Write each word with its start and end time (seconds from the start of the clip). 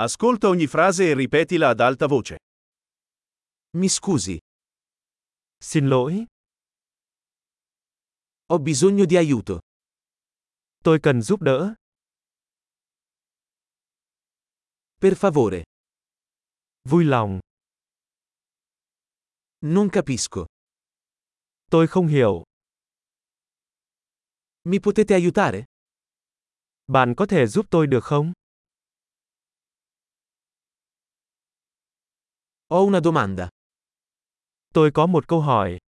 Ascolta 0.00 0.46
ogni 0.48 0.66
frase 0.68 1.10
e 1.10 1.14
ripetila 1.14 1.70
ad 1.70 1.80
alta 1.80 2.06
voce. 2.06 2.36
Mi 3.76 3.88
scusi, 3.88 4.38
Xin 5.60 5.88
lỗi, 5.88 6.24
ho 8.46 8.58
bisogno 8.60 9.04
di 9.06 9.16
aiuto. 9.16 9.58
tôi 10.84 10.98
cần 11.02 11.22
giúp 11.22 11.42
đỡ. 11.42 11.74
Per 15.00 15.14
favore, 15.16 15.62
Vui 16.84 17.04
lòng, 17.04 17.38
non 19.60 19.88
capisco. 19.92 20.46
tôi 21.70 21.86
không 21.86 22.06
hiểu. 22.06 22.42
Mi 24.64 24.78
potete 24.80 25.14
aiutare? 25.14 25.64
Bạn 26.86 27.14
có 27.16 27.26
thể 27.26 27.46
giúp 27.46 27.66
tôi 27.70 27.86
được 27.86 28.04
không? 28.04 28.32
Ho 32.70 32.84
una 32.84 33.00
domanda. 33.00 33.48
Tôi 34.74 34.90
có 34.94 35.06
một 35.06 35.28
câu 35.28 35.40
hỏi. 35.40 35.78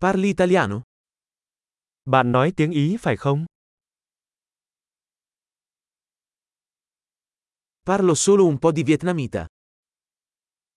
Parli 0.00 0.28
italiano? 0.28 0.82
Bạn 2.04 2.32
nói 2.32 2.52
tiếng 2.56 2.70
Ý 2.70 2.96
phải 3.00 3.16
không? 3.16 3.46
Parlo 7.86 8.14
solo 8.14 8.44
un 8.44 8.58
po' 8.60 8.72
di 8.72 8.82
vietnamita. 8.82 9.46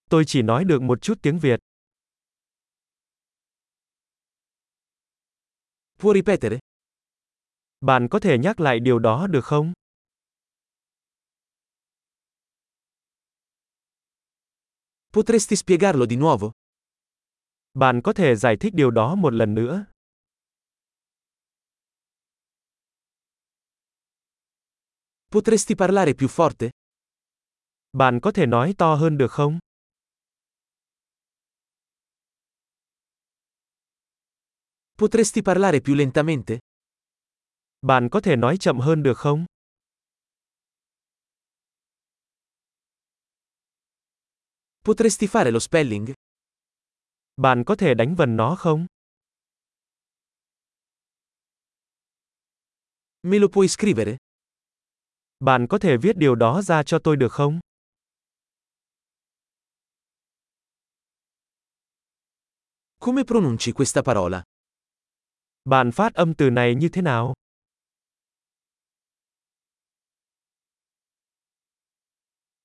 Tôi 0.09 0.23
chỉ 0.27 0.41
nói 0.41 0.63
được 0.65 0.81
một 0.81 1.01
chút 1.01 1.19
tiếng 1.21 1.39
Việt. 1.39 1.59
Può 5.99 6.13
ripetere? 6.13 6.59
Bạn 7.81 8.07
có 8.11 8.19
thể 8.19 8.37
nhắc 8.37 8.59
lại 8.59 8.79
điều 8.79 8.99
đó 8.99 9.27
được 9.27 9.45
không? 9.45 9.73
Potresti 15.15 15.55
spiegarlo 15.55 16.07
di 16.07 16.15
nuovo? 16.15 16.49
Bạn 17.73 18.01
có 18.01 18.13
thể 18.13 18.35
giải 18.35 18.57
thích 18.57 18.73
điều 18.73 18.91
đó 18.91 19.15
một 19.15 19.33
lần 19.33 19.53
nữa. 19.53 19.85
Potresti 25.31 25.75
parlare 25.75 26.13
più 26.13 26.27
forte? 26.27 26.69
Bạn 27.93 28.19
có 28.19 28.31
thể 28.31 28.45
nói 28.45 28.73
to 28.77 28.95
hơn 28.95 29.17
được 29.17 29.31
không? 29.31 29.59
Potresti 34.97 35.41
parlare 35.41 35.79
più 35.81 35.93
lentamente? 35.93 36.57
Bạn 37.81 38.09
có 38.09 38.19
thể 38.19 38.35
nói 38.35 38.57
chậm 38.57 38.79
hơn 38.79 39.03
được 39.03 39.17
không? 39.17 39.45
Potresti 44.87 45.27
fare 45.27 45.49
lo 45.49 45.59
spelling? 45.59 46.13
Bạn 47.37 47.63
có 47.65 47.75
thể 47.75 47.93
đánh 47.93 48.15
vần 48.15 48.35
nó 48.35 48.55
không? 48.55 48.85
Me 53.23 53.39
lo 53.39 53.47
puoi 53.47 53.67
scrivere? 53.67 54.17
Bạn 55.39 55.67
có 55.69 55.77
thể 55.79 55.97
viết 55.97 56.17
điều 56.17 56.35
đó 56.35 56.61
ra 56.61 56.83
cho 56.83 56.99
tôi 56.99 57.15
được 57.17 57.31
không? 57.31 57.59
Come 62.99 63.23
pronunci 63.23 63.71
questa 63.71 64.01
parola? 64.01 64.43
Bạn 65.65 65.91
phát 65.91 66.13
âm 66.13 66.33
từ 66.33 66.49
này 66.49 66.75
như 66.75 66.89
thế 66.89 67.01
nào? 67.01 67.33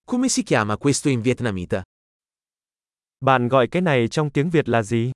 Come 0.07 0.29
si 0.29 0.43
chiama 0.43 0.77
questo 0.77 1.11
in 1.11 1.23
vietnamita? 1.23 1.83
Bạn 3.21 3.49
gọi 3.49 3.69
cái 3.69 3.83
này 3.83 4.09
trong 4.09 4.31
tiếng 4.31 4.51
Việt 4.51 4.69
là 4.69 4.83
gì? 4.83 5.11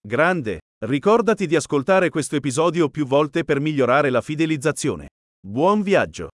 Grande! 0.00 0.58
Ricordati 0.86 1.46
di 1.46 1.56
ascoltare 1.56 2.10
questo 2.10 2.36
episodio 2.36 2.88
più 2.88 3.06
volte 3.06 3.44
per 3.44 3.60
migliorare 3.60 4.10
la 4.10 4.20
fidelizzazione. 4.20 5.06
Buon 5.40 5.82
viaggio! 5.82 6.28